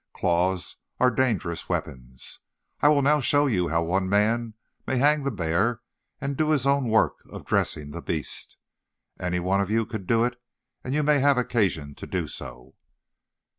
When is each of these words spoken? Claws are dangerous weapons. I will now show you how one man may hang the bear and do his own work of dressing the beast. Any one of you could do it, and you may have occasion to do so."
Claws 0.15 0.77
are 0.99 1.11
dangerous 1.11 1.69
weapons. 1.69 2.39
I 2.81 2.87
will 2.87 3.03
now 3.03 3.19
show 3.21 3.45
you 3.45 3.67
how 3.67 3.83
one 3.83 4.09
man 4.09 4.55
may 4.87 4.97
hang 4.97 5.21
the 5.21 5.29
bear 5.29 5.81
and 6.19 6.35
do 6.35 6.49
his 6.49 6.65
own 6.65 6.85
work 6.85 7.17
of 7.31 7.45
dressing 7.45 7.91
the 7.91 8.01
beast. 8.01 8.57
Any 9.19 9.39
one 9.39 9.61
of 9.61 9.69
you 9.69 9.85
could 9.85 10.07
do 10.07 10.23
it, 10.23 10.41
and 10.83 10.95
you 10.95 11.03
may 11.03 11.19
have 11.19 11.37
occasion 11.37 11.93
to 11.93 12.07
do 12.07 12.27
so." 12.27 12.73